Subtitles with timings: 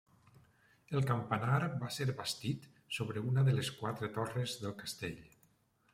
[0.99, 2.65] El campanar va ser bastit
[2.99, 5.21] sobre una de les quatre torres del castell.